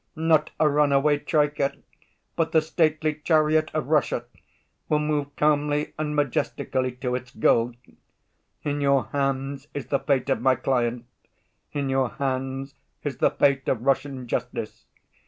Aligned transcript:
Not 0.15 0.49
a 0.59 0.67
runaway 0.67 1.19
troika, 1.19 1.75
but 2.35 2.53
the 2.53 2.61
stately 2.63 3.21
chariot 3.23 3.69
of 3.71 3.89
Russia 3.89 4.25
will 4.89 4.97
move 4.97 5.35
calmly 5.35 5.93
and 5.95 6.15
majestically 6.15 6.93
to 6.93 7.13
its 7.13 7.29
goal. 7.29 7.73
In 8.63 8.81
your 8.81 9.09
hands 9.11 9.67
is 9.75 9.85
the 9.89 9.99
fate 9.99 10.31
of 10.31 10.41
my 10.41 10.55
client, 10.55 11.05
in 11.71 11.87
your 11.87 12.09
hands 12.15 12.73
is 13.03 13.17
the 13.17 13.29
fate 13.29 13.67
of 13.69 13.83
Russian 13.83 14.25
justice. 14.25 14.87